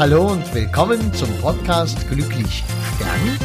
Hallo 0.00 0.28
und 0.28 0.54
willkommen 0.54 1.12
zum 1.12 1.28
Podcast 1.42 2.08
Glücklich 2.08 2.64
Stern 2.96 3.38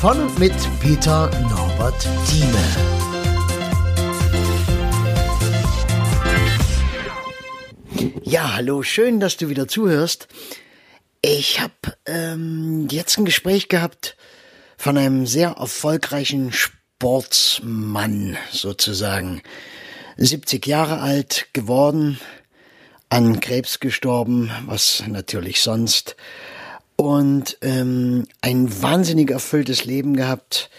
von 0.00 0.18
und 0.22 0.38
mit 0.38 0.54
Peter 0.80 1.30
Norbert 1.42 2.08
Thieme. 2.26 2.56
Ja, 8.22 8.54
hallo, 8.54 8.82
schön, 8.82 9.20
dass 9.20 9.36
du 9.36 9.50
wieder 9.50 9.68
zuhörst. 9.68 10.26
Ich 11.20 11.60
habe 11.60 11.74
ähm, 12.06 12.88
jetzt 12.90 13.18
ein 13.18 13.26
Gespräch 13.26 13.68
gehabt 13.68 14.16
von 14.78 14.96
einem 14.96 15.26
sehr 15.26 15.56
erfolgreichen 15.58 16.50
Sportsmann 16.52 18.38
sozusagen. 18.50 19.42
70 20.16 20.66
Jahre 20.66 21.00
alt 21.00 21.48
geworden, 21.52 22.18
an 23.12 23.40
Krebs 23.40 23.78
gestorben, 23.78 24.50
was 24.64 25.04
natürlich 25.06 25.60
sonst. 25.60 26.16
Und 26.96 27.58
ähm, 27.60 28.26
ein 28.40 28.82
wahnsinnig 28.82 29.30
erfülltes 29.30 29.84
Leben 29.84 30.16
gehabt. 30.16 30.70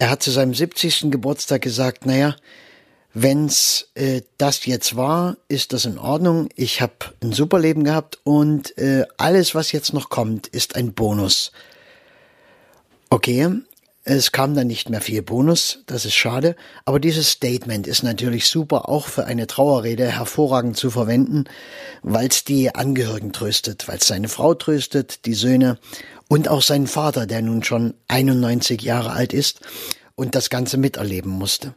Er 0.00 0.10
hat 0.10 0.20
zu 0.20 0.32
seinem 0.32 0.52
70. 0.52 1.12
Geburtstag 1.12 1.62
gesagt, 1.62 2.04
naja, 2.04 2.34
wenn's 3.14 3.88
äh, 3.94 4.22
das 4.36 4.66
jetzt 4.66 4.96
war, 4.96 5.36
ist 5.46 5.72
das 5.72 5.84
in 5.84 5.96
Ordnung. 5.96 6.48
Ich 6.56 6.80
habe 6.80 6.94
ein 7.22 7.32
super 7.32 7.60
Leben 7.60 7.84
gehabt 7.84 8.18
und 8.24 8.76
äh, 8.78 9.04
alles, 9.16 9.54
was 9.54 9.70
jetzt 9.70 9.92
noch 9.92 10.08
kommt, 10.08 10.48
ist 10.48 10.74
ein 10.74 10.92
Bonus. 10.92 11.52
Okay, 13.10 13.48
es 14.08 14.30
kam 14.30 14.54
dann 14.54 14.68
nicht 14.68 14.88
mehr 14.88 15.00
viel 15.00 15.20
Bonus, 15.20 15.80
das 15.86 16.04
ist 16.04 16.14
schade, 16.14 16.54
aber 16.84 17.00
dieses 17.00 17.28
Statement 17.28 17.88
ist 17.88 18.04
natürlich 18.04 18.46
super 18.46 18.88
auch 18.88 19.08
für 19.08 19.26
eine 19.26 19.48
Trauerrede 19.48 20.06
hervorragend 20.06 20.76
zu 20.76 20.90
verwenden, 20.90 21.44
weil 22.04 22.28
es 22.28 22.44
die 22.44 22.72
Angehörigen 22.72 23.32
tröstet, 23.32 23.88
weil 23.88 23.98
es 23.98 24.06
seine 24.06 24.28
Frau 24.28 24.54
tröstet, 24.54 25.26
die 25.26 25.34
Söhne 25.34 25.78
und 26.28 26.46
auch 26.46 26.62
seinen 26.62 26.86
Vater, 26.86 27.26
der 27.26 27.42
nun 27.42 27.64
schon 27.64 27.94
91 28.06 28.80
Jahre 28.80 29.10
alt 29.10 29.32
ist 29.32 29.60
und 30.14 30.36
das 30.36 30.50
Ganze 30.50 30.76
miterleben 30.76 31.32
musste. 31.32 31.74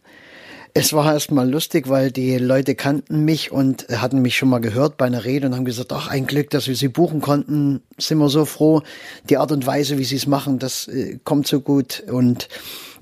Es 0.74 0.94
war 0.94 1.12
erstmal 1.12 1.50
lustig, 1.50 1.90
weil 1.90 2.12
die 2.12 2.38
Leute 2.38 2.76
kannten 2.76 3.26
mich 3.26 3.52
und 3.52 3.88
hatten 3.90 4.22
mich 4.22 4.38
schon 4.38 4.50
mal 4.50 4.60
gehört 4.60 4.98
bei 4.98 5.06
einer 5.06 5.26
Rede 5.26 5.48
und 5.48 5.56
haben 5.56 5.66
gesagt, 5.66 5.92
ach, 5.92 6.10
ein 6.10 6.28
Glück, 6.28 6.50
dass 6.52 6.68
wir 6.68 6.76
sie 6.76 6.90
buchen 6.90 7.22
konnten. 7.22 7.82
Sind 7.98 8.20
wir 8.20 8.30
so 8.30 8.46
froh. 8.46 8.84
Die 9.30 9.38
Art 9.38 9.52
und 9.52 9.66
Weise, 9.66 9.98
wie 9.98 10.04
sie 10.04 10.18
es 10.18 10.28
machen, 10.28 10.60
das 10.60 10.88
äh, 10.88 11.20
kommt 11.24 11.48
so 11.48 11.62
gut 11.62 12.04
und 12.12 12.50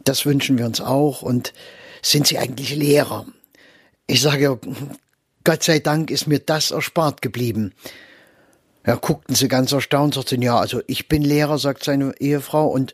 das 0.05 0.25
wünschen 0.25 0.57
wir 0.57 0.65
uns 0.65 0.79
auch. 0.79 1.21
Und 1.21 1.53
sind 2.01 2.27
sie 2.27 2.37
eigentlich 2.37 2.75
Lehrer? 2.75 3.25
Ich 4.05 4.21
sage, 4.21 4.59
Gott 5.43 5.63
sei 5.63 5.79
Dank 5.79 6.09
ist 6.09 6.27
mir 6.27 6.39
das 6.39 6.71
erspart 6.71 7.21
geblieben. 7.21 7.73
Ja, 8.85 8.95
guckten 8.95 9.35
sie 9.35 9.49
ganz 9.49 9.73
erstaunt, 9.73 10.13
sagten, 10.13 10.41
ja, 10.41 10.57
also 10.57 10.81
ich 10.87 11.09
bin 11.09 11.21
Lehrer, 11.21 11.57
sagt 11.57 11.83
seine 11.83 12.13
Ehefrau 12.19 12.67
und 12.67 12.93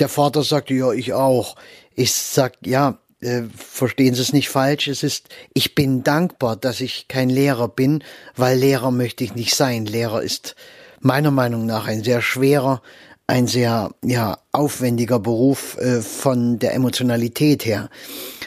der 0.00 0.08
Vater 0.08 0.42
sagte, 0.42 0.74
ja, 0.74 0.92
ich 0.92 1.12
auch. 1.12 1.54
Ich 1.94 2.12
sag, 2.12 2.54
ja, 2.64 2.98
äh, 3.20 3.42
verstehen 3.56 4.14
Sie 4.14 4.22
es 4.22 4.32
nicht 4.32 4.48
falsch, 4.48 4.88
es 4.88 5.02
ist, 5.02 5.28
ich 5.54 5.74
bin 5.74 6.04
dankbar, 6.04 6.56
dass 6.56 6.80
ich 6.80 7.08
kein 7.08 7.30
Lehrer 7.30 7.68
bin, 7.68 8.04
weil 8.36 8.58
Lehrer 8.58 8.90
möchte 8.90 9.24
ich 9.24 9.34
nicht 9.34 9.54
sein. 9.54 9.86
Lehrer 9.86 10.22
ist 10.22 10.54
meiner 11.00 11.30
Meinung 11.30 11.66
nach 11.66 11.86
ein 11.86 12.04
sehr 12.04 12.22
schwerer, 12.22 12.82
ein 13.26 13.46
sehr 13.46 13.90
ja 14.04 14.38
aufwendiger 14.52 15.18
Beruf 15.18 15.76
äh, 15.78 16.00
von 16.00 16.58
der 16.58 16.74
Emotionalität 16.74 17.64
her. 17.64 17.90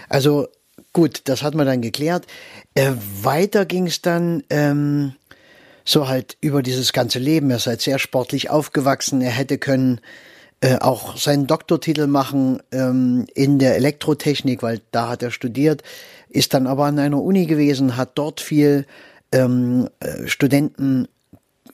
Also 0.09 0.47
gut, 0.93 1.21
das 1.25 1.43
hat 1.43 1.53
man 1.53 1.67
dann 1.67 1.81
geklärt. 1.81 2.25
Äh, 2.73 2.91
weiter 3.21 3.65
ging 3.65 3.87
es 3.87 4.01
dann 4.01 4.43
ähm, 4.49 5.13
so 5.85 6.07
halt 6.07 6.37
über 6.41 6.61
dieses 6.61 6.93
ganze 6.93 7.19
Leben. 7.19 7.49
Er 7.49 7.57
ist 7.57 7.67
halt 7.67 7.81
sehr 7.81 7.99
sportlich 7.99 8.49
aufgewachsen. 8.49 9.21
Er 9.21 9.31
hätte 9.31 9.57
können 9.57 10.01
äh, 10.61 10.77
auch 10.77 11.17
seinen 11.17 11.47
Doktortitel 11.47 12.07
machen 12.07 12.61
ähm, 12.71 13.25
in 13.33 13.59
der 13.59 13.75
Elektrotechnik, 13.75 14.61
weil 14.61 14.81
da 14.91 15.09
hat 15.09 15.23
er 15.23 15.31
studiert, 15.31 15.81
ist 16.29 16.53
dann 16.53 16.67
aber 16.67 16.85
an 16.85 16.99
einer 16.99 17.21
Uni 17.21 17.47
gewesen, 17.47 17.97
hat 17.97 18.11
dort 18.15 18.41
viel 18.41 18.85
ähm, 19.31 19.89
äh, 19.99 20.27
Studenten 20.27 21.07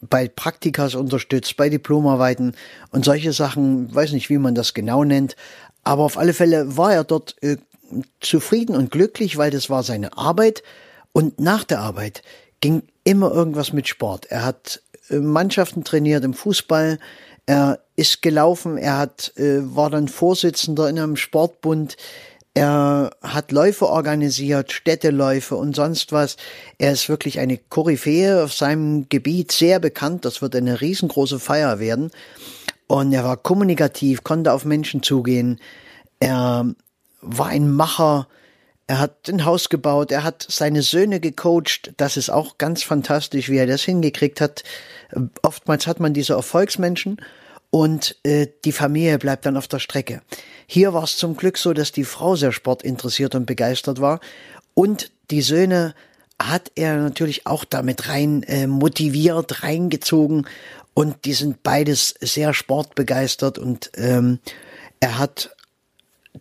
bei 0.02 0.28
Praktikas 0.28 0.96
unterstützt, 0.96 1.58
bei 1.58 1.70
Diplomarbeiten 1.70 2.56
und 2.92 3.04
solche 3.04 3.34
Sachen, 3.34 3.94
weiß 3.94 4.14
nicht, 4.14 4.30
wie 4.30 4.38
man 4.38 4.56
das 4.56 4.74
genau 4.74 5.04
nennt, 5.04 5.36
aber 5.84 6.04
auf 6.04 6.18
alle 6.18 6.34
Fälle 6.34 6.78
war 6.78 6.94
er 6.94 7.04
dort 7.04 7.36
äh, 7.42 7.58
zufrieden 8.20 8.76
und 8.76 8.92
glücklich, 8.92 9.38
weil 9.38 9.52
das 9.52 9.70
war 9.70 9.84
seine 9.84 10.18
Arbeit 10.18 10.64
und 11.12 11.40
nach 11.40 11.64
der 11.64 11.80
Arbeit 11.80 12.22
ging 12.62 12.84
immer 13.04 13.32
irgendwas 13.32 13.74
mit 13.74 13.88
Sport. 13.88 14.28
Er 14.28 14.46
hat 14.46 14.82
äh, 15.10 15.18
Mannschaften 15.18 15.84
trainiert 15.84 16.24
im 16.24 16.34
Fußball, 16.34 17.00
er 17.48 17.80
ist 17.96 18.22
gelaufen, 18.22 18.78
er 18.78 18.98
hat, 19.00 19.34
äh, 19.38 19.62
war 19.76 19.90
dann 19.90 20.08
Vorsitzender 20.08 20.88
in 20.90 21.00
einem 21.00 21.16
Sportbund, 21.16 21.98
er 22.54 23.12
hat 23.22 23.52
Läufe 23.52 23.88
organisiert, 23.88 24.72
Städteläufe 24.72 25.56
und 25.56 25.76
sonst 25.76 26.12
was. 26.12 26.38
Er 26.80 26.92
ist 26.92 27.08
wirklich 27.08 27.40
eine 27.40 27.58
Koryphäe 27.58 28.44
auf 28.44 28.52
seinem 28.52 29.08
Gebiet, 29.10 29.52
sehr 29.52 29.80
bekannt. 29.80 30.26
Das 30.26 30.42
wird 30.42 30.56
eine 30.56 30.82
riesengroße 30.82 31.40
Feier 31.40 31.78
werden. 31.78 32.10
Und 32.88 33.14
er 33.14 33.24
war 33.24 33.38
kommunikativ, 33.38 34.24
konnte 34.24 34.54
auf 34.54 34.66
Menschen 34.66 35.04
zugehen. 35.04 35.60
Er 36.20 36.66
war 37.22 37.46
ein 37.46 37.72
Macher. 37.72 38.28
Er 38.88 39.00
hat 39.00 39.28
ein 39.28 39.44
Haus 39.44 39.70
gebaut. 39.70 40.12
Er 40.12 40.24
hat 40.24 40.46
seine 40.50 40.82
Söhne 40.82 41.20
gecoacht. 41.20 41.94
Das 41.98 42.16
ist 42.16 42.30
auch 42.30 42.58
ganz 42.58 42.84
fantastisch, 42.84 43.50
wie 43.50 43.58
er 43.58 43.68
das 43.68 43.84
hingekriegt 43.84 44.40
hat. 44.40 44.64
Oftmals 45.42 45.88
hat 45.88 46.00
man 46.00 46.14
diese 46.14 46.34
Erfolgsmenschen 46.34 47.18
und 47.70 48.16
äh, 48.24 48.48
die 48.66 48.72
Familie 48.72 49.18
bleibt 49.20 49.46
dann 49.46 49.58
auf 49.58 49.68
der 49.68 49.80
Strecke. 49.80 50.22
Hier 50.66 50.94
war 50.94 51.04
es 51.04 51.18
zum 51.18 51.36
Glück 51.36 51.58
so, 51.58 51.74
dass 51.74 51.92
die 51.92 52.06
Frau 52.06 52.36
sehr 52.36 52.52
sportinteressiert 52.52 53.36
und 53.36 53.46
begeistert 53.46 54.00
war 54.00 54.20
und 54.74 55.12
die 55.32 55.42
Söhne 55.42 55.94
hat 56.40 56.72
er 56.76 56.98
natürlich 56.98 57.48
auch 57.48 57.66
damit 57.66 58.08
rein 58.08 58.44
äh, 58.44 58.68
motiviert, 58.68 59.64
reingezogen 59.64 60.48
und 60.94 61.26
die 61.26 61.34
sind 61.34 61.64
beides 61.64 62.16
sehr 62.22 62.54
sportbegeistert 62.54 63.58
und 63.58 63.92
ähm, 63.96 64.40
er 65.00 65.18
hat 65.18 65.56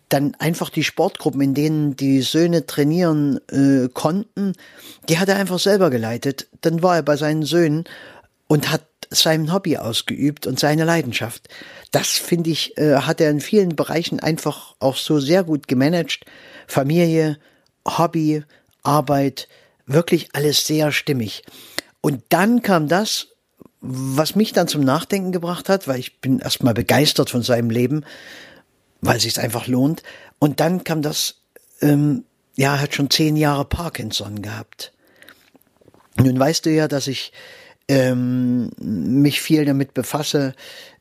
dann 0.08 0.34
einfach 0.38 0.70
die 0.70 0.84
Sportgruppen, 0.84 1.40
in 1.40 1.54
denen 1.54 1.96
die 1.96 2.22
Söhne 2.22 2.66
trainieren 2.66 3.40
äh, 3.50 3.88
konnten, 3.92 4.52
die 5.08 5.18
hat 5.18 5.28
er 5.28 5.36
einfach 5.36 5.58
selber 5.58 5.90
geleitet. 5.90 6.46
Dann 6.60 6.82
war 6.82 6.96
er 6.96 7.02
bei 7.02 7.16
seinen 7.16 7.42
Söhnen 7.42 7.84
und 8.48 8.70
hat 8.70 8.84
sein 9.10 9.52
Hobby 9.52 9.76
ausgeübt 9.76 10.46
und 10.46 10.58
seine 10.58 10.84
Leidenschaft. 10.84 11.48
Das 11.92 12.10
finde 12.10 12.50
ich, 12.50 12.76
äh, 12.78 12.96
hat 12.96 13.20
er 13.20 13.30
in 13.30 13.40
vielen 13.40 13.76
Bereichen 13.76 14.20
einfach 14.20 14.74
auch 14.78 14.96
so 14.96 15.20
sehr 15.20 15.44
gut 15.44 15.68
gemanagt. 15.68 16.24
Familie, 16.66 17.38
Hobby, 17.86 18.42
Arbeit, 18.82 19.48
wirklich 19.86 20.28
alles 20.32 20.66
sehr 20.66 20.92
stimmig. 20.92 21.44
Und 22.00 22.22
dann 22.28 22.62
kam 22.62 22.88
das, 22.88 23.28
was 23.80 24.34
mich 24.34 24.52
dann 24.52 24.68
zum 24.68 24.82
Nachdenken 24.82 25.32
gebracht 25.32 25.68
hat, 25.68 25.86
weil 25.86 26.00
ich 26.00 26.20
bin 26.20 26.40
erstmal 26.40 26.74
begeistert 26.74 27.30
von 27.30 27.42
seinem 27.42 27.70
Leben, 27.70 28.04
weil 29.06 29.16
es 29.16 29.22
sich 29.22 29.38
einfach 29.38 29.66
lohnt. 29.66 30.02
Und 30.38 30.60
dann 30.60 30.84
kam 30.84 31.02
das, 31.02 31.36
ähm, 31.80 32.24
ja, 32.56 32.78
hat 32.78 32.94
schon 32.94 33.10
zehn 33.10 33.36
Jahre 33.36 33.64
Parkinson 33.64 34.42
gehabt. 34.42 34.92
Nun 36.16 36.38
weißt 36.38 36.66
du 36.66 36.70
ja, 36.70 36.88
dass 36.88 37.06
ich 37.06 37.32
ähm, 37.88 38.70
mich 38.78 39.40
viel 39.40 39.64
damit 39.64 39.94
befasse, 39.94 40.54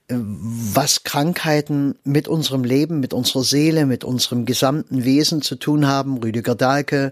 äh, 0.07 0.16
was 0.17 1.03
Krankheiten 1.03 1.95
mit 2.03 2.27
unserem 2.27 2.63
Leben, 2.63 2.99
mit 2.99 3.13
unserer 3.13 3.43
Seele, 3.43 3.85
mit 3.85 4.03
unserem 4.03 4.45
gesamten 4.45 5.03
Wesen 5.03 5.41
zu 5.41 5.55
tun 5.55 5.87
haben. 5.87 6.17
Rüdiger 6.17 6.55
Dahlke 6.55 7.11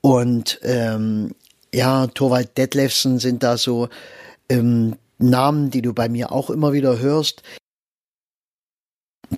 und 0.00 0.60
ähm, 0.62 1.34
ja, 1.74 2.06
Torwald 2.06 2.56
Detlefsen 2.58 3.18
sind 3.18 3.42
da 3.42 3.56
so 3.56 3.88
ähm, 4.48 4.96
Namen, 5.18 5.70
die 5.70 5.82
du 5.82 5.92
bei 5.92 6.08
mir 6.08 6.32
auch 6.32 6.50
immer 6.50 6.72
wieder 6.72 6.98
hörst. 6.98 7.42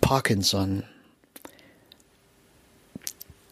Parkinson. 0.04 0.82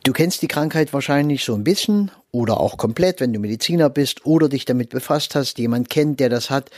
Du 0.05 0.13
kennst 0.13 0.43
die 0.43 0.49
Krankheit 0.49 0.93
wahrscheinlich 0.93 1.45
so 1.45 1.55
ein 1.55 1.65
bisschen 1.65 2.11
oder 2.31 2.61
auch 2.61 2.77
komplett, 2.77 3.21
wenn 3.21 3.33
du 3.33 3.39
Mediziner 3.39 3.89
bist 3.89 4.27
oder 4.27 4.51
dich 4.51 4.67
damit 4.67 4.91
befasst 4.91 5.35
hast, 5.35 5.59
jemand 5.59 5.89
kennt, 5.89 6.21
der 6.21 6.29
das 6.29 6.51
hat. 6.51 6.71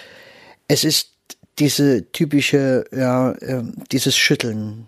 Es 0.69 0.85
ist 0.85 1.11
diese 1.59 2.09
typische, 2.12 2.85
ja, 2.93 3.32
äh, 3.32 3.65
dieses 3.91 4.17
Schütteln, 4.17 4.87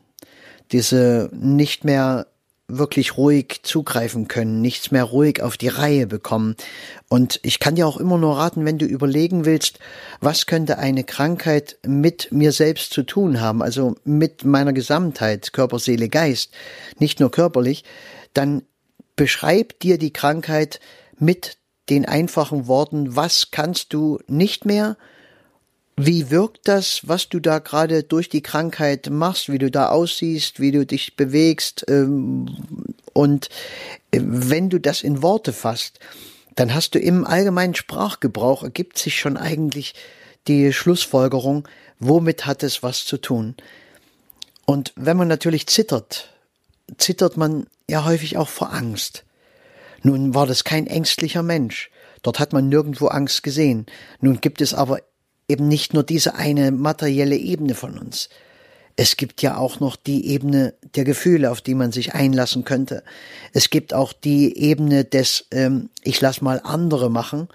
diese 0.71 1.31
nicht 1.33 1.85
mehr 1.85 2.29
wirklich 2.69 3.17
ruhig 3.17 3.61
zugreifen 3.63 4.27
können, 4.27 4.61
nichts 4.61 4.91
mehr 4.91 5.05
ruhig 5.05 5.41
auf 5.41 5.57
die 5.57 5.69
Reihe 5.69 6.07
bekommen. 6.07 6.57
Und 7.09 7.39
ich 7.43 7.61
kann 7.61 7.77
dir 7.77 7.87
auch 7.87 7.97
immer 7.97 8.19
nur 8.19 8.37
raten, 8.37 8.65
wenn 8.65 8.79
du 8.79 8.87
überlegen 8.87 9.45
willst, 9.45 9.79
was 10.21 10.47
könnte 10.47 10.79
eine 10.79 11.05
Krankheit 11.05 11.79
mit 11.87 12.33
mir 12.33 12.51
selbst 12.53 12.93
zu 12.93 13.05
tun 13.05 13.41
haben, 13.41 13.63
also 13.63 13.95
mit 14.05 14.45
meiner 14.45 14.73
Gesamtheit, 14.73 15.53
Körper, 15.53 15.79
Seele, 15.79 16.09
Geist, 16.09 16.53
nicht 16.99 17.21
nur 17.21 17.31
körperlich, 17.31 17.85
dann 18.35 18.63
beschreib 19.15 19.79
dir 19.81 19.97
die 19.97 20.13
Krankheit 20.13 20.81
mit 21.19 21.59
den 21.89 22.05
einfachen 22.05 22.67
Worten, 22.67 23.15
was 23.15 23.53
kannst 23.53 23.93
du 23.93 24.19
nicht 24.27 24.65
mehr 24.65 24.97
Wie 25.99 26.31
wirkt 26.31 26.69
das, 26.69 27.09
was 27.09 27.31
du 27.31 27.41
da 27.41 27.59
gerade 27.59 28.03
durch 28.03 28.29
die 28.29 28.43
Krankheit 28.43 29.09
machst, 29.09 29.51
wie 29.51 29.57
du 29.57 29.71
da 29.71 29.89
aussiehst, 29.89 30.61
wie 30.61 30.71
du 30.71 30.85
dich 30.85 31.17
bewegst? 31.17 31.87
Ähm, 31.89 32.47
und 33.15 33.49
äh, 34.11 34.21
wenn 34.23 34.69
du 34.69 34.79
das 34.79 35.03
in 35.03 35.23
Worte 35.23 35.55
fasst, 35.55 35.99
dann 36.55 36.75
hast 36.75 36.95
du 36.95 36.99
im 36.99 37.27
allgemeinen 37.27 37.75
Sprachgebrauch 37.75 38.63
ergibt 38.63 38.99
sich 38.99 39.19
schon 39.19 39.39
eigentlich 39.39 39.95
die 40.49 40.73
Schlussfolgerung, 40.73 41.67
womit 41.99 42.45
hat 42.45 42.63
es 42.63 42.83
was 42.83 43.07
zu 43.07 43.17
tun. 43.17 43.55
Und 44.67 44.93
wenn 44.97 45.17
man 45.17 45.29
natürlich 45.29 45.67
zittert, 45.67 46.35
zittert 46.99 47.39
man 47.39 47.67
ja 47.89 48.05
häufig 48.05 48.37
auch 48.37 48.49
vor 48.49 48.73
Angst. 48.73 49.25
Nun 50.03 50.35
war 50.35 50.47
das 50.47 50.65
kein 50.65 50.87
ängstlicher 50.87 51.43
Mensch. 51.43 51.91
Dort 52.23 52.39
hat 52.39 52.53
man 52.53 52.69
nirgendwo 52.69 53.07
Angst 53.07 53.43
gesehen. 53.43 53.87
Nun 54.21 54.41
gibt 54.41 54.61
es 54.61 54.75
aber 54.75 55.01
eben 55.49 55.69
nicht 55.69 55.95
nur 55.95 56.03
diese 56.03 56.35
eine 56.35 56.71
materielle 56.71 57.37
Ebene 57.37 57.75
von 57.75 57.99
uns. 57.99 58.29
Es 58.97 59.19
gibt 59.19 59.43
ja 59.43 59.59
auch 59.59 59.79
noch 59.79 59.97
die 59.97 60.27
Ebene 60.29 60.75
der 60.95 61.05
Gefühle, 61.05 61.51
auf 61.51 61.61
die 61.61 61.75
man 61.75 61.93
sich 61.93 62.15
einlassen 62.15 62.65
könnte. 62.65 63.05
Es 63.53 63.69
gibt 63.69 63.93
auch 63.93 64.15
die 64.15 64.57
Ebene 64.59 65.05
des 65.05 65.47
ähm, 65.51 65.91
Ich 66.03 66.21
lass 66.23 66.41
mal 66.41 66.63
andere 66.65 67.11
machen 67.11 67.49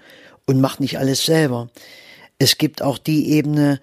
und 0.46 0.60
mach 0.60 0.78
nicht 0.78 0.98
alles 0.98 1.24
selber. 1.24 1.68
Es 2.38 2.58
gibt 2.58 2.80
auch 2.80 2.96
die 2.96 3.30
Ebene 3.30 3.80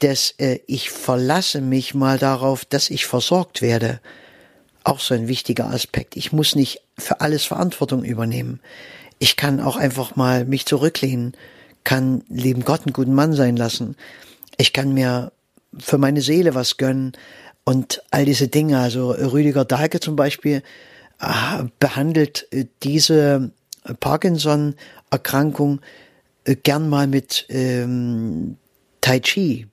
des 0.00 0.34
äh, 0.38 0.60
Ich 0.66 0.90
verlasse 0.90 1.60
mich 1.60 1.94
mal 1.94 2.18
darauf, 2.18 2.64
dass 2.64 2.88
ich 2.88 3.04
versorgt 3.04 3.60
werde. 3.60 4.00
Auch 4.82 4.98
so 4.98 5.14
ein 5.14 5.28
wichtiger 5.28 5.68
Aspekt. 5.68 6.16
Ich 6.16 6.32
muss 6.32 6.56
nicht 6.56 6.80
für 6.96 7.20
alles 7.20 7.44
Verantwortung 7.44 8.04
übernehmen. 8.04 8.60
Ich 9.18 9.36
kann 9.36 9.60
auch 9.60 9.76
einfach 9.76 10.16
mal 10.16 10.46
mich 10.46 10.64
zurücklehnen 10.64 11.36
kann 11.84 12.22
lieben 12.28 12.64
Gott 12.64 12.86
einen 12.86 12.92
guten 12.92 13.14
Mann 13.14 13.32
sein 13.32 13.56
lassen. 13.56 13.96
Ich 14.56 14.72
kann 14.72 14.92
mir 14.92 15.32
für 15.78 15.98
meine 15.98 16.20
Seele 16.20 16.54
was 16.54 16.76
gönnen 16.76 17.12
und 17.64 18.02
all 18.10 18.24
diese 18.24 18.48
Dinge. 18.48 18.78
Also 18.78 19.10
Rüdiger 19.10 19.64
Dahlke 19.64 20.00
zum 20.00 20.16
Beispiel 20.16 20.62
äh, 21.20 21.64
behandelt 21.78 22.46
äh, 22.50 22.66
diese 22.82 23.52
Parkinson-Erkrankung 24.00 25.80
äh, 26.44 26.56
gern 26.56 26.88
mal 26.88 27.06
mit 27.06 27.46
ähm, 27.48 28.56
Tai 29.00 29.20
Chi. 29.20 29.66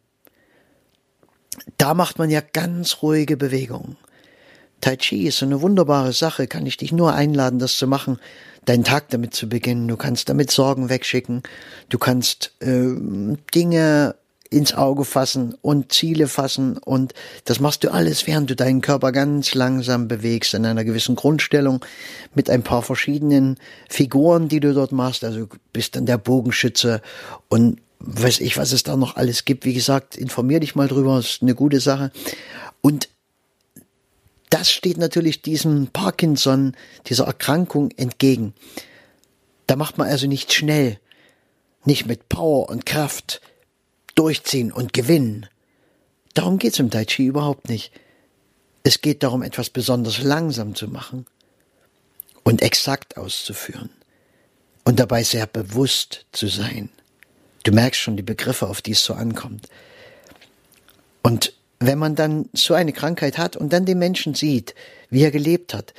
Da 1.78 1.94
macht 1.94 2.18
man 2.18 2.30
ja 2.30 2.42
ganz 2.42 3.02
ruhige 3.02 3.38
Bewegungen. 3.38 3.98
Tai 4.82 4.96
Chi 4.98 5.28
ist 5.28 5.38
so 5.40 5.46
eine 5.46 5.62
wunderbare 5.62 6.14
Sache, 6.14 6.48
kann 6.48 6.66
ich 6.66 6.78
dich 6.78 6.92
nur 6.92 7.14
einladen, 7.14 7.60
das 7.60 7.78
zu 7.78 7.88
machen 7.88 8.20
deinen 8.66 8.84
Tag 8.84 9.10
damit 9.10 9.34
zu 9.34 9.50
beginnen. 9.50 9.88
Du 9.88 9.98
kannst 9.98 10.30
damit 10.30 10.52
Sorgen 10.52 10.90
wegschicken. 10.90 11.42
Du 11.90 11.98
kannst 11.98 12.54
äh, 12.60 12.94
Dinge 13.56 14.16
ins 14.52 14.74
Auge 14.74 15.06
fassen 15.06 15.56
und 15.62 15.92
Ziele 15.92 16.28
fassen 16.28 16.78
und 16.78 17.14
das 17.46 17.60
machst 17.60 17.84
du 17.84 17.92
alles, 17.92 18.26
während 18.26 18.50
du 18.50 18.56
deinen 18.56 18.82
Körper 18.82 19.12
ganz 19.12 19.54
langsam 19.54 20.08
bewegst 20.08 20.56
in 20.56 20.66
einer 20.66 20.84
gewissen 20.84 21.16
Grundstellung 21.16 21.86
mit 22.34 22.50
ein 22.50 22.64
paar 22.64 22.82
verschiedenen 22.82 23.58
Figuren, 23.90 24.48
die 24.48 24.60
du 24.60 24.74
dort 24.74 24.92
machst. 24.92 25.24
Also 25.24 25.48
bist 25.72 25.96
dann 25.96 26.08
der 26.08 26.18
Bogenschütze 26.18 27.02
und 27.48 27.80
weiß 28.00 28.40
ich, 28.40 28.58
was 28.58 28.72
es 28.72 28.82
da 28.84 28.98
noch 28.98 29.18
alles 29.18 29.46
gibt. 29.46 29.66
Wie 29.66 29.74
gesagt, 29.74 30.16
informier 30.16 30.60
dich 30.60 30.74
mal 30.74 30.88
drüber, 30.88 31.20
ist 31.20 31.44
eine 31.44 31.54
gute 31.54 31.80
Sache. 31.80 32.12
Und 32.82 33.10
das 34.50 34.72
steht 34.72 34.98
natürlich 34.98 35.42
diesem 35.42 35.88
Parkinson, 35.88 36.76
dieser 37.08 37.26
Erkrankung 37.26 37.92
entgegen. 37.92 38.54
Da 39.68 39.76
macht 39.76 39.98
man 39.98 40.08
also 40.08 40.28
nicht 40.28 40.54
schnell, 40.54 41.00
nicht 41.86 42.08
mit 42.08 42.30
Power 42.30 42.70
und 42.70 42.86
Kraft 42.86 43.42
durchziehen 44.16 44.72
und 44.72 44.94
gewinnen. 44.94 45.48
Darum 46.34 46.58
geht's 46.58 46.80
im 46.80 46.90
Tai 46.90 47.06
Chi 47.06 47.26
überhaupt 47.26 47.70
nicht. 47.70 47.92
Es 48.84 49.02
geht 49.02 49.24
darum, 49.24 49.44
etwas 49.44 49.70
besonders 49.70 50.22
langsam 50.24 50.74
zu 50.74 50.88
machen 50.88 51.26
und 52.44 52.62
exakt 52.62 53.18
auszuführen 53.18 53.90
und 54.84 55.00
dabei 55.00 55.24
sehr 55.24 55.46
bewusst 55.46 56.26
zu 56.32 56.48
sein. 56.48 56.90
Du 57.64 57.72
merkst 57.72 58.00
schon 58.00 58.18
die 58.18 58.24
Begriffe, 58.24 58.68
auf 58.68 58.82
die 58.82 58.92
es 58.94 59.04
so 59.04 59.14
ankommt. 59.14 59.68
Und 61.22 61.54
wenn 61.80 61.98
man 61.98 62.16
dann 62.16 62.50
so 62.54 62.74
eine 62.74 62.94
Krankheit 62.94 63.38
hat 63.38 63.56
und 63.56 63.72
dann 63.72 63.86
den 63.86 64.00
Menschen 64.00 64.34
sieht, 64.34 64.76
wie 65.10 65.24
er 65.24 65.32
gelebt 65.32 65.74
hat, 65.74 65.94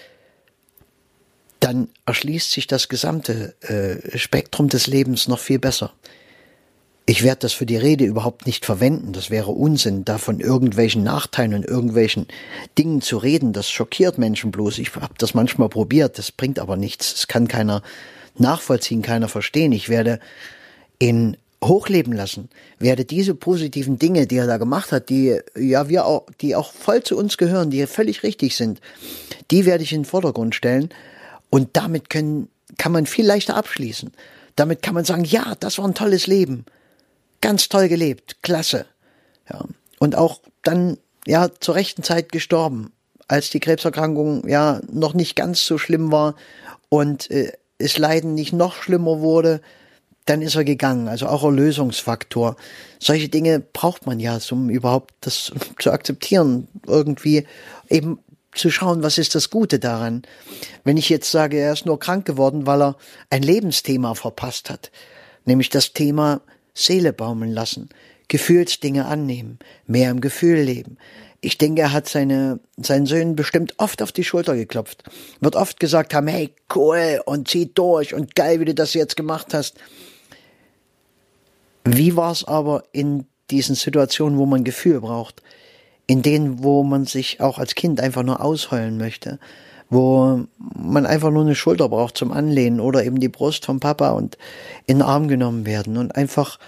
dann 1.58 1.88
erschließt 2.06 2.50
sich 2.50 2.66
das 2.66 2.88
gesamte 2.88 3.54
äh, 3.62 4.18
Spektrum 4.18 4.68
des 4.68 4.86
Lebens 4.86 5.28
noch 5.28 5.38
viel 5.38 5.58
besser. 5.58 5.92
Ich 7.06 7.22
werde 7.22 7.40
das 7.40 7.52
für 7.52 7.66
die 7.66 7.76
Rede 7.76 8.04
überhaupt 8.04 8.46
nicht 8.46 8.64
verwenden. 8.64 9.12
Das 9.12 9.30
wäre 9.30 9.50
Unsinn, 9.50 10.04
da 10.04 10.18
von 10.18 10.38
irgendwelchen 10.38 11.02
Nachteilen 11.02 11.54
und 11.54 11.64
irgendwelchen 11.64 12.26
Dingen 12.78 13.00
zu 13.00 13.18
reden. 13.18 13.52
Das 13.52 13.68
schockiert 13.68 14.16
Menschen 14.16 14.52
bloß. 14.52 14.78
Ich 14.78 14.94
habe 14.94 15.14
das 15.18 15.34
manchmal 15.34 15.68
probiert, 15.68 16.18
das 16.18 16.30
bringt 16.30 16.58
aber 16.58 16.76
nichts. 16.76 17.12
Es 17.12 17.26
kann 17.26 17.48
keiner 17.48 17.82
nachvollziehen, 18.38 19.02
keiner 19.02 19.28
verstehen. 19.28 19.72
Ich 19.72 19.88
werde 19.88 20.20
in 20.98 21.36
hochleben 21.62 22.12
lassen, 22.12 22.48
werde 22.78 23.04
diese 23.04 23.34
positiven 23.34 23.98
Dinge, 23.98 24.26
die 24.26 24.36
er 24.36 24.46
da 24.46 24.56
gemacht 24.56 24.92
hat, 24.92 25.10
die 25.10 25.38
ja 25.56 25.88
wir 25.88 26.06
auch, 26.06 26.26
die 26.40 26.56
auch 26.56 26.72
voll 26.72 27.02
zu 27.02 27.16
uns 27.18 27.36
gehören, 27.36 27.70
die 27.70 27.86
völlig 27.86 28.22
richtig 28.22 28.56
sind, 28.56 28.80
die 29.50 29.66
werde 29.66 29.84
ich 29.84 29.92
in 29.92 30.00
den 30.00 30.06
Vordergrund 30.06 30.54
stellen. 30.54 30.88
Und 31.50 31.70
damit 31.76 32.08
können, 32.08 32.48
kann 32.78 32.92
man 32.92 33.06
viel 33.06 33.26
leichter 33.26 33.56
abschließen. 33.56 34.12
Damit 34.56 34.82
kann 34.82 34.94
man 34.94 35.04
sagen, 35.04 35.24
ja, 35.24 35.54
das 35.60 35.78
war 35.78 35.86
ein 35.86 35.94
tolles 35.94 36.26
Leben, 36.26 36.64
ganz 37.40 37.68
toll 37.68 37.88
gelebt, 37.88 38.42
klasse, 38.42 38.86
ja. 39.50 39.64
Und 39.98 40.16
auch 40.16 40.40
dann 40.62 40.96
ja 41.26 41.50
zur 41.60 41.74
rechten 41.74 42.02
Zeit 42.02 42.32
gestorben, 42.32 42.92
als 43.28 43.50
die 43.50 43.60
Krebserkrankung 43.60 44.48
ja 44.48 44.80
noch 44.90 45.12
nicht 45.12 45.36
ganz 45.36 45.64
so 45.66 45.76
schlimm 45.76 46.10
war 46.10 46.36
und 46.88 47.30
äh, 47.30 47.52
es 47.78 47.98
Leiden 47.98 48.34
nicht 48.34 48.52
noch 48.52 48.82
schlimmer 48.82 49.20
wurde, 49.20 49.60
dann 50.26 50.42
ist 50.42 50.54
er 50.54 50.64
gegangen. 50.64 51.08
Also 51.08 51.26
auch 51.26 51.44
Erlösungsfaktor. 51.44 52.56
Solche 52.98 53.28
Dinge 53.28 53.60
braucht 53.60 54.06
man 54.06 54.20
ja, 54.20 54.38
um 54.50 54.70
überhaupt 54.70 55.14
das 55.20 55.52
zu 55.78 55.90
akzeptieren. 55.90 56.68
Irgendwie 56.86 57.46
eben 57.88 58.18
zu 58.52 58.70
schauen, 58.70 59.02
was 59.02 59.18
ist 59.18 59.34
das 59.34 59.50
Gute 59.50 59.78
daran. 59.78 60.22
Wenn 60.84 60.96
ich 60.96 61.08
jetzt 61.08 61.30
sage, 61.30 61.58
er 61.58 61.72
ist 61.72 61.86
nur 61.86 61.98
krank 61.98 62.26
geworden, 62.26 62.66
weil 62.66 62.82
er 62.82 62.96
ein 63.30 63.42
Lebensthema 63.42 64.14
verpasst 64.14 64.70
hat, 64.70 64.90
nämlich 65.44 65.70
das 65.70 65.92
Thema 65.92 66.40
Seele 66.74 67.12
baumeln 67.12 67.52
lassen, 67.52 67.88
Gefühlsdinge 68.28 69.06
annehmen, 69.06 69.58
mehr 69.86 70.10
im 70.10 70.20
Gefühl 70.20 70.60
leben. 70.60 70.98
Ich 71.42 71.56
denke, 71.56 71.82
er 71.82 71.92
hat 71.92 72.08
seine, 72.08 72.60
seinen 72.76 73.06
Söhnen 73.06 73.34
bestimmt 73.34 73.74
oft 73.78 74.02
auf 74.02 74.12
die 74.12 74.24
Schulter 74.24 74.54
geklopft. 74.56 75.04
Wird 75.40 75.56
oft 75.56 75.80
gesagt 75.80 76.12
haben, 76.12 76.26
hey, 76.26 76.54
cool 76.74 77.20
und 77.24 77.48
zieh 77.48 77.72
durch 77.72 78.14
und 78.14 78.34
geil, 78.34 78.60
wie 78.60 78.66
du 78.66 78.74
das 78.74 78.92
jetzt 78.92 79.16
gemacht 79.16 79.54
hast. 79.54 79.76
Wie 81.84 82.14
war 82.14 82.30
es 82.32 82.44
aber 82.44 82.84
in 82.92 83.26
diesen 83.50 83.74
Situationen, 83.74 84.38
wo 84.38 84.44
man 84.44 84.64
Gefühl 84.64 85.00
braucht? 85.00 85.42
In 86.06 86.22
denen, 86.22 86.62
wo 86.62 86.82
man 86.82 87.06
sich 87.06 87.40
auch 87.40 87.58
als 87.58 87.74
Kind 87.74 88.00
einfach 88.00 88.22
nur 88.22 88.44
ausheulen 88.44 88.98
möchte? 88.98 89.38
Wo 89.88 90.44
man 90.58 91.06
einfach 91.06 91.30
nur 91.30 91.42
eine 91.42 91.54
Schulter 91.54 91.88
braucht 91.88 92.18
zum 92.18 92.32
Anlehnen 92.32 92.80
oder 92.80 93.04
eben 93.04 93.18
die 93.18 93.28
Brust 93.28 93.64
vom 93.64 93.80
Papa 93.80 94.10
und 94.10 94.36
in 94.86 94.98
den 94.98 95.02
Arm 95.02 95.26
genommen 95.26 95.64
werden 95.64 95.96
und 95.96 96.14
einfach, 96.14 96.58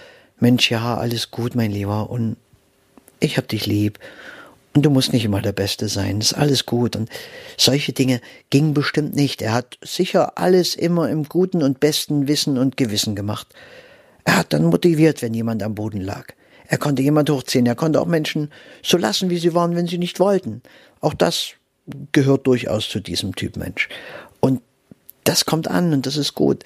Mensch, 0.41 0.71
ja, 0.71 0.97
alles 0.97 1.31
gut, 1.31 1.55
mein 1.55 1.71
Lieber 1.71 2.09
und 2.09 2.37
ich 3.21 3.37
hab 3.37 3.49
dich 3.49 3.67
lieb 3.67 3.99
und 4.75 4.83
du 4.83 4.91
musst 4.91 5.13
nicht 5.13 5.25
immer 5.25 5.43
der 5.43 5.53
Beste 5.53 5.89
sein, 5.89 6.21
ist 6.21 6.33
alles 6.33 6.65
gut. 6.65 6.97
Und 6.97 7.11
solche 7.59 7.93
Dinge 7.93 8.21
gingen 8.51 8.73
bestimmt 8.73 9.15
nicht. 9.15 9.43
Er 9.43 9.53
hat 9.53 9.79
sicher 9.83 10.39
alles 10.39 10.75
immer 10.75 11.11
im 11.11 11.25
guten 11.25 11.63
und 11.63 11.81
besten 11.81 12.27
Wissen 12.27 12.57
und 12.57 12.77
Gewissen 12.77 13.15
gemacht. 13.15 13.49
Er 14.25 14.39
hat 14.39 14.53
dann 14.53 14.65
motiviert, 14.65 15.21
wenn 15.21 15.35
jemand 15.35 15.63
am 15.63 15.75
Boden 15.75 16.01
lag. 16.01 16.29
Er 16.69 16.79
konnte 16.79 17.03
jemand 17.03 17.29
hochziehen. 17.29 17.67
Er 17.67 17.75
konnte 17.75 18.01
auch 18.01 18.07
Menschen 18.07 18.51
so 18.83 18.97
lassen, 18.97 19.29
wie 19.29 19.39
sie 19.39 19.53
waren, 19.53 19.77
wenn 19.77 19.87
sie 19.87 19.99
nicht 19.99 20.21
wollten. 20.21 20.63
Auch 21.01 21.15
das 21.15 21.51
gehört 22.13 22.47
durchaus 22.47 22.89
zu 22.89 23.01
diesem 23.01 23.35
Typ 23.35 23.57
Mensch. 23.57 23.89
Und 24.41 24.63
das 25.25 25.45
kommt 25.45 25.69
an 25.69 25.93
und 25.93 26.07
das 26.07 26.17
ist 26.17 26.35
gut. 26.35 26.65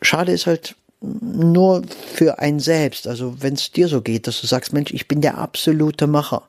Schade 0.00 0.32
ist 0.32 0.46
halt 0.46 0.76
nur 1.02 1.82
für 2.14 2.38
einen 2.38 2.60
selbst. 2.60 3.06
Also 3.06 3.42
wenn 3.42 3.54
es 3.54 3.70
dir 3.70 3.88
so 3.88 4.00
geht, 4.00 4.26
dass 4.26 4.40
du 4.40 4.46
sagst, 4.46 4.72
Mensch, 4.72 4.92
ich 4.92 5.08
bin 5.08 5.20
der 5.20 5.36
absolute 5.36 6.06
Macher. 6.06 6.48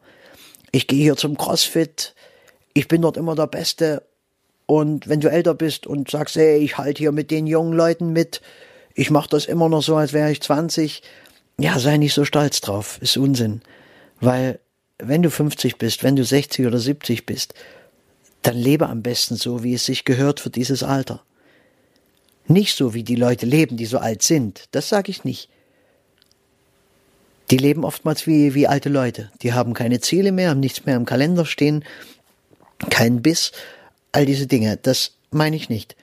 Ich 0.73 0.87
gehe 0.87 1.03
hier 1.03 1.15
zum 1.15 1.37
CrossFit. 1.37 2.15
Ich 2.73 2.87
bin 2.87 3.03
dort 3.03 3.15
immer 3.15 3.35
der 3.35 3.45
Beste. 3.45 4.01
Und 4.65 5.07
wenn 5.07 5.19
du 5.19 5.29
älter 5.29 5.53
bist 5.53 5.85
und 5.85 6.09
sagst, 6.09 6.35
hey, 6.35 6.57
ich 6.57 6.79
halte 6.79 6.97
hier 6.97 7.11
mit 7.11 7.29
den 7.29 7.45
jungen 7.45 7.73
Leuten 7.73 8.11
mit, 8.11 8.41
ich 8.95 9.11
mache 9.11 9.29
das 9.29 9.45
immer 9.45 9.69
noch 9.69 9.83
so, 9.83 9.95
als 9.95 10.13
wäre 10.13 10.31
ich 10.31 10.41
20. 10.41 11.03
Ja, 11.59 11.77
sei 11.77 11.97
nicht 11.97 12.15
so 12.15 12.25
stolz 12.25 12.59
drauf, 12.59 12.97
ist 13.01 13.17
Unsinn. 13.17 13.61
Weil 14.19 14.59
wenn 14.97 15.21
du 15.21 15.29
50 15.29 15.77
bist, 15.77 16.03
wenn 16.03 16.15
du 16.15 16.25
60 16.25 16.65
oder 16.65 16.79
70 16.79 17.27
bist, 17.27 17.53
dann 18.41 18.57
lebe 18.57 18.89
am 18.89 19.03
besten 19.03 19.35
so, 19.35 19.63
wie 19.63 19.75
es 19.75 19.85
sich 19.85 20.05
gehört 20.05 20.39
für 20.39 20.49
dieses 20.49 20.81
Alter. 20.81 21.21
Nicht 22.47 22.75
so, 22.75 22.95
wie 22.95 23.03
die 23.03 23.15
Leute 23.15 23.45
leben, 23.45 23.77
die 23.77 23.85
so 23.85 23.99
alt 23.99 24.23
sind. 24.23 24.65
Das 24.71 24.89
sage 24.89 25.11
ich 25.11 25.23
nicht. 25.23 25.49
Die 27.53 27.57
leben 27.57 27.86
oftmals 27.86 28.25
wie, 28.25 28.55
wie 28.55 28.65
alte 28.65 28.89
Leute. 28.89 29.29
Die 29.43 29.53
haben 29.53 29.75
keine 29.75 30.00
Ziele 30.00 30.31
mehr, 30.31 30.50
haben 30.50 30.60
nichts 30.60 30.88
mehr 30.88 30.95
im 30.95 31.05
Kalender 31.05 31.45
stehen, 31.45 31.86
keinen 32.89 33.22
Biss, 33.22 33.51
all 34.12 34.25
diese 34.25 34.48
Dinge. 34.48 34.79
Das 34.81 35.12
meine 35.29 35.55
ich 35.55 35.69
nicht. 35.69 35.95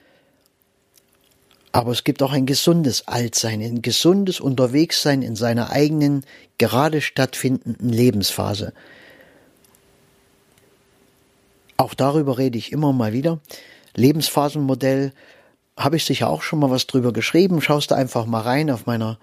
Aber 1.73 1.91
es 1.91 2.05
gibt 2.05 2.23
auch 2.23 2.31
ein 2.31 2.45
gesundes 2.45 3.05
Altsein, 3.09 3.59
ein 3.59 3.81
gesundes 3.81 4.39
Unterwegssein 4.39 5.21
in 5.21 5.35
seiner 5.35 5.71
eigenen, 5.71 6.23
gerade 6.57 7.01
stattfindenden 7.01 7.89
Lebensphase. 7.89 8.71
Auch 11.75 11.93
darüber 11.95 12.37
rede 12.37 12.57
ich 12.57 12.71
immer 12.71 12.93
mal 12.93 13.11
wieder. 13.11 13.41
Lebensphasenmodell 13.97 15.11
habe 15.75 15.97
ich 15.97 16.05
sicher 16.05 16.29
auch 16.29 16.43
schon 16.43 16.59
mal 16.59 16.71
was 16.71 16.87
drüber 16.87 17.11
geschrieben. 17.11 17.59
Schaust 17.59 17.91
du 17.91 17.95
einfach 17.95 18.25
mal 18.25 18.39
rein 18.39 18.71
auf 18.71 18.85
meiner 18.85 19.19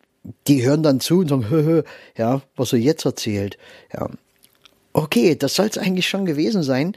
die 0.46 0.64
hören 0.64 0.82
dann 0.82 1.00
zu 1.00 1.20
und 1.20 1.28
sagen, 1.28 1.50
hö, 1.50 1.64
hö, 1.64 1.82
ja, 2.16 2.42
was 2.56 2.72
er 2.72 2.78
jetzt 2.78 3.04
erzählt. 3.04 3.58
Ja. 3.92 4.08
Okay, 4.92 5.34
das 5.34 5.54
soll 5.54 5.66
es 5.66 5.78
eigentlich 5.78 6.08
schon 6.08 6.26
gewesen 6.26 6.62
sein. 6.62 6.94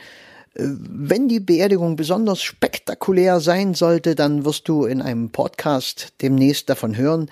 Äh, 0.55 0.63
wenn 0.67 1.27
die 1.27 1.39
Beerdigung 1.39 1.95
besonders 1.95 2.41
spektakulär 2.41 3.39
sein 3.39 3.73
sollte, 3.73 4.15
dann 4.15 4.45
wirst 4.45 4.67
du 4.67 4.85
in 4.85 5.01
einem 5.01 5.29
Podcast 5.29 6.13
demnächst 6.21 6.69
davon 6.69 6.97
hören. 6.97 7.29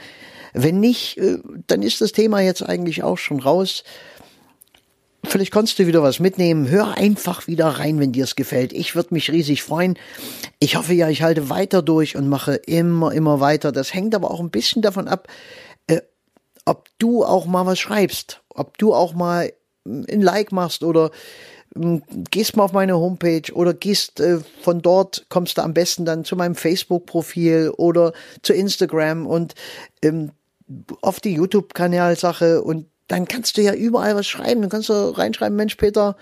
Wenn 0.53 0.79
nicht, 0.79 1.17
äh, 1.17 1.39
dann 1.67 1.81
ist 1.81 2.01
das 2.01 2.11
Thema 2.11 2.39
jetzt 2.39 2.63
eigentlich 2.63 3.03
auch 3.03 3.17
schon 3.17 3.39
raus. 3.39 3.83
Vielleicht 5.25 5.51
konntest 5.51 5.79
du 5.79 5.87
wieder 5.87 6.03
was 6.03 6.19
mitnehmen. 6.19 6.69
Hör 6.69 6.97
einfach 6.97 7.47
wieder 7.47 7.67
rein, 7.67 7.99
wenn 7.99 8.11
dir 8.11 8.25
es 8.25 8.35
gefällt. 8.35 8.73
Ich 8.73 8.95
würde 8.95 9.13
mich 9.13 9.31
riesig 9.31 9.63
freuen. 9.63 9.97
Ich 10.59 10.75
hoffe 10.75 10.93
ja, 10.93 11.09
ich 11.09 11.21
halte 11.21 11.49
weiter 11.49 11.81
durch 11.81 12.15
und 12.17 12.27
mache 12.27 12.55
immer, 12.55 13.13
immer 13.13 13.39
weiter. 13.39 13.71
Das 13.71 13.93
hängt 13.93 14.15
aber 14.15 14.31
auch 14.31 14.41
ein 14.41 14.51
bisschen 14.51 14.81
davon 14.81 15.07
ab, 15.07 15.27
äh, 15.87 16.01
ob 16.65 16.89
du 16.99 17.23
auch 17.23 17.45
mal 17.45 17.65
was 17.65 17.79
schreibst, 17.79 18.41
ob 18.49 18.77
du 18.77 18.93
auch 18.93 19.13
mal 19.13 19.51
ein 19.85 20.21
Like 20.21 20.51
machst 20.51 20.83
oder 20.83 21.11
äh, 21.75 21.99
gehst 22.29 22.55
mal 22.55 22.63
auf 22.63 22.73
meine 22.73 22.97
Homepage 22.97 23.51
oder 23.53 23.73
gehst 23.73 24.19
äh, 24.19 24.39
von 24.61 24.81
dort, 24.81 25.25
kommst 25.29 25.57
du 25.57 25.63
am 25.63 25.73
besten 25.73 26.05
dann 26.05 26.25
zu 26.25 26.35
meinem 26.35 26.55
Facebook-Profil 26.55 27.71
oder 27.77 28.13
zu 28.41 28.53
Instagram 28.53 29.25
und 29.25 29.55
ähm, 30.01 30.31
auf 31.01 31.19
die 31.19 31.33
YouTube-Kanalsache 31.33 32.61
und 32.61 32.87
dann 33.07 33.27
kannst 33.27 33.57
du 33.57 33.61
ja 33.61 33.73
überall 33.73 34.15
was 34.15 34.27
schreiben. 34.27 34.61
Dann 34.61 34.69
kannst 34.69 34.89
du 34.89 34.93
reinschreiben, 34.93 35.55
Mensch, 35.55 35.75
Peter, 35.75 36.15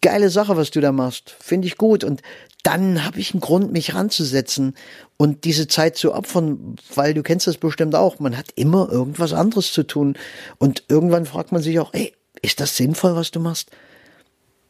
geile 0.00 0.30
Sache, 0.30 0.56
was 0.56 0.70
du 0.70 0.80
da 0.80 0.92
machst. 0.92 1.34
Finde 1.40 1.66
ich 1.66 1.76
gut. 1.76 2.04
Und 2.04 2.22
dann 2.62 3.04
habe 3.04 3.20
ich 3.20 3.32
einen 3.32 3.40
Grund, 3.40 3.72
mich 3.72 3.94
ranzusetzen 3.94 4.74
und 5.16 5.44
diese 5.44 5.68
Zeit 5.68 5.96
zu 5.96 6.14
opfern, 6.14 6.76
weil 6.94 7.14
du 7.14 7.22
kennst 7.22 7.46
das 7.46 7.56
bestimmt 7.56 7.94
auch. 7.94 8.18
Man 8.18 8.36
hat 8.36 8.48
immer 8.56 8.88
irgendwas 8.90 9.32
anderes 9.32 9.72
zu 9.72 9.84
tun. 9.84 10.16
Und 10.58 10.84
irgendwann 10.88 11.26
fragt 11.26 11.52
man 11.52 11.62
sich 11.62 11.78
auch, 11.80 11.92
ey, 11.94 12.12
ist 12.42 12.60
das 12.60 12.76
sinnvoll, 12.76 13.16
was 13.16 13.30
du 13.30 13.40
machst? 13.40 13.70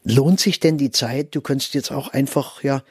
Lohnt 0.05 0.41
sich 0.41 0.61
denn 0.61 0.79
die 0.79 0.91
Zeit? 0.91 1.35
Du 1.35 1.41
könntest 1.41 1.75
jetzt 1.75 1.91
auch 1.91 2.09
einfach, 2.09 2.63
ja, 2.63 2.83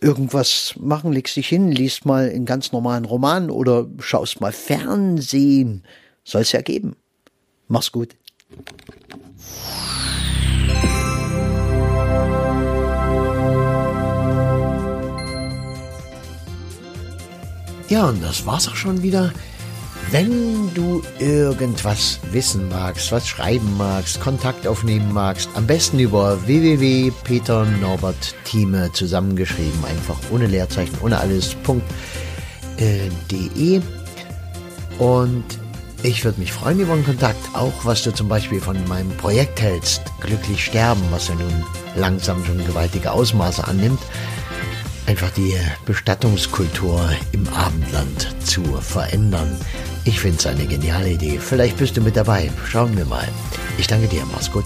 irgendwas 0.00 0.74
machen, 0.78 1.12
legst 1.12 1.36
dich 1.36 1.48
hin, 1.48 1.70
liest 1.70 2.06
mal 2.06 2.30
einen 2.30 2.46
ganz 2.46 2.72
normalen 2.72 3.04
Roman 3.04 3.50
oder 3.50 3.86
schaust 3.98 4.40
mal 4.40 4.52
Fernsehen. 4.52 5.84
Soll 6.24 6.42
es 6.42 6.52
ja 6.52 6.62
geben. 6.62 6.96
Mach's 7.70 7.90
gut. 7.92 8.16
Ja, 17.88 18.08
und 18.08 18.22
das 18.24 18.44
war's 18.44 18.66
auch 18.66 18.74
schon 18.74 19.04
wieder. 19.04 19.32
Wenn 20.10 20.74
du 20.74 21.04
irgendwas 21.20 22.18
wissen 22.32 22.68
magst, 22.68 23.12
was 23.12 23.28
schreiben 23.28 23.76
magst, 23.76 24.20
Kontakt 24.20 24.66
aufnehmen 24.66 25.12
magst, 25.12 25.48
am 25.54 25.68
besten 25.68 26.00
über 26.00 26.44
www.peternorbertthieme 26.48 28.90
zusammengeschrieben, 28.92 29.84
einfach 29.84 30.18
ohne 30.32 30.48
Leerzeichen, 30.48 30.98
ohne 31.02 31.20
alles.de. 31.20 31.60
Und 34.98 35.44
ich 36.02 36.24
würde 36.24 36.40
mich 36.40 36.52
freuen 36.52 36.80
über 36.80 36.92
einen 36.92 37.04
Kontakt, 37.04 37.54
auch 37.54 37.84
was 37.84 38.02
du 38.02 38.12
zum 38.12 38.28
Beispiel 38.28 38.60
von 38.60 38.76
meinem 38.88 39.10
Projekt 39.16 39.60
hältst, 39.60 40.02
Glücklich 40.20 40.64
sterben, 40.64 41.02
was 41.10 41.28
ja 41.28 41.34
nun 41.34 41.64
langsam 41.96 42.44
schon 42.44 42.64
gewaltige 42.64 43.12
Ausmaße 43.12 43.66
annimmt, 43.66 44.00
einfach 45.06 45.30
die 45.30 45.54
Bestattungskultur 45.86 47.08
im 47.32 47.48
Abendland 47.48 48.34
zu 48.44 48.62
verändern. 48.80 49.56
Ich 50.04 50.20
finde 50.20 50.38
es 50.38 50.46
eine 50.46 50.66
geniale 50.66 51.10
Idee. 51.10 51.38
Vielleicht 51.38 51.76
bist 51.76 51.96
du 51.96 52.00
mit 52.00 52.16
dabei. 52.16 52.50
Schauen 52.66 52.96
wir 52.96 53.04
mal. 53.04 53.28
Ich 53.76 53.86
danke 53.86 54.08
dir. 54.08 54.22
Mach's 54.32 54.50
gut. 54.50 54.64